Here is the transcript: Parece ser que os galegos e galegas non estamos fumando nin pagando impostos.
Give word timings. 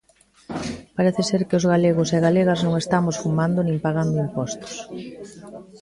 Parece 0.97 1.21
ser 1.29 1.41
que 1.47 1.57
os 1.59 1.65
galegos 1.73 2.09
e 2.15 2.23
galegas 2.27 2.59
non 2.65 2.73
estamos 2.83 3.15
fumando 3.23 3.59
nin 3.67 3.77
pagando 3.85 4.23
impostos. 4.25 4.73